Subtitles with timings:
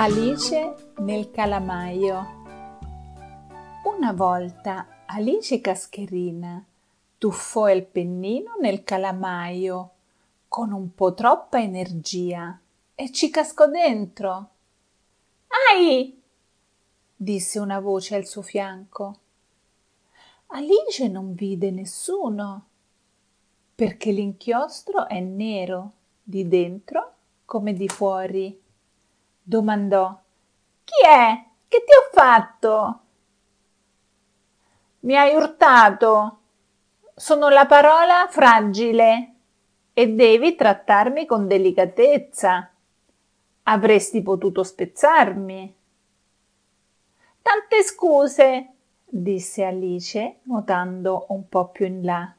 [0.00, 2.24] Alice nel calamaio
[3.82, 6.64] Una volta Alice Cascherina
[7.18, 9.90] tuffò il pennino nel calamaio
[10.46, 12.56] con un po' troppa energia
[12.94, 14.50] e ci cascò dentro.
[15.72, 16.22] Ai!
[17.16, 19.18] disse una voce al suo fianco.
[20.46, 22.66] Alice non vide nessuno
[23.74, 28.66] perché l'inchiostro è nero di dentro come di fuori
[29.48, 30.14] domandò.
[30.84, 31.44] Chi è?
[31.68, 33.00] Che ti ho fatto?
[35.00, 36.38] Mi hai urtato.
[37.14, 39.34] Sono la parola fragile
[39.94, 42.70] e devi trattarmi con delicatezza.
[43.62, 45.76] Avresti potuto spezzarmi.
[47.40, 52.34] Tante scuse, disse Alice, nuotando un po più in là.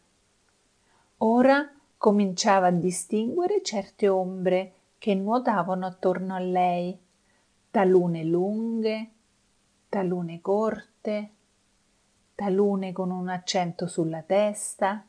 [1.18, 6.96] Ora cominciava a distinguere certe ombre che nuotavano attorno a lei,
[7.72, 9.12] talune lunghe,
[9.88, 11.32] talune corte,
[12.36, 15.04] talune con un accento sulla testa.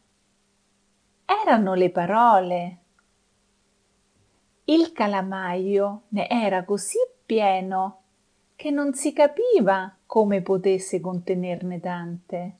[1.24, 2.78] Erano le parole.
[4.64, 7.98] Il calamaio ne era così pieno
[8.54, 12.56] che non si capiva come potesse contenerne tante.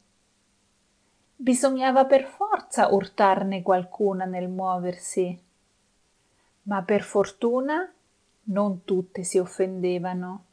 [1.37, 5.49] Bisognava per forza urtarne qualcuna nel muoversi
[6.63, 7.93] ma per fortuna
[8.45, 10.45] non tutte si offendevano.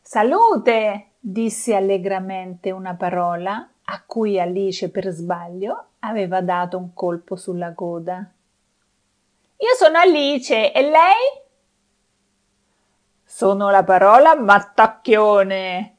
[0.00, 1.10] Salute!
[1.18, 8.30] disse allegramente una parola a cui Alice per sbaglio aveva dato un colpo sulla coda.
[9.58, 11.44] Io sono Alice e lei?
[13.24, 15.96] Sono la parola mattacchione.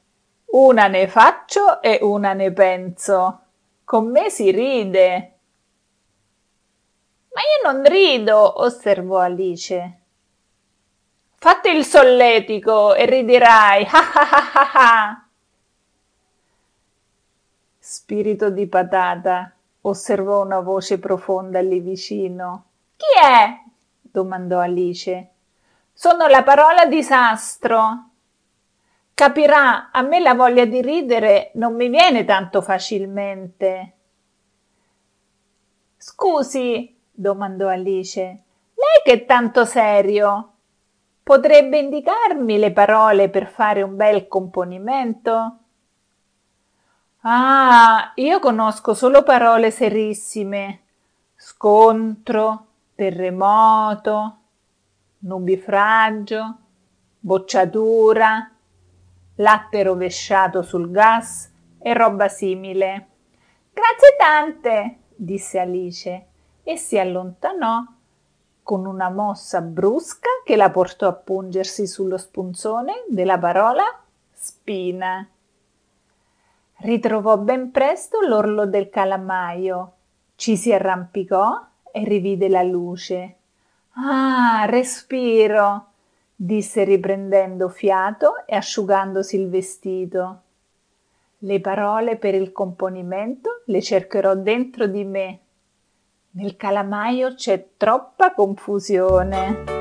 [0.52, 3.42] Una ne faccio e una ne penso.
[3.84, 5.37] Con me si ride.
[7.38, 10.00] Ma io non rido, osservò Alice.
[11.36, 15.24] Fatti il solletico e ah.
[17.78, 22.66] Spirito di patata, osservò una voce profonda lì vicino.
[22.96, 23.62] Chi è?
[24.02, 25.30] domandò Alice.
[25.94, 28.10] Sono la parola disastro.
[29.14, 33.94] Capirà, a me la voglia di ridere non mi viene tanto facilmente.
[35.98, 38.22] Scusi, domandò Alice.
[38.22, 40.52] Lei che è tanto serio?
[41.24, 45.58] Potrebbe indicarmi le parole per fare un bel componimento?
[47.22, 50.84] Ah, io conosco solo parole serissime.
[51.36, 54.38] Scontro, terremoto,
[55.20, 56.58] nubifragio,
[57.20, 58.52] bocciatura,
[59.36, 63.08] latte rovesciato sul gas e roba simile.
[63.74, 66.28] Grazie tante, disse Alice
[66.68, 67.82] e si allontanò
[68.62, 73.84] con una mossa brusca che la portò a pungersi sullo spunzone della parola
[74.34, 75.26] spina.
[76.80, 79.94] Ritrovò ben presto l'orlo del calamaio,
[80.36, 81.58] ci si arrampicò
[81.90, 83.36] e rivide la luce.
[83.94, 85.86] Ah, respiro,
[86.36, 90.42] disse riprendendo fiato e asciugandosi il vestito.
[91.38, 95.40] Le parole per il componimento le cercherò dentro di me
[96.38, 99.77] nel calamaio c'è troppa confusione.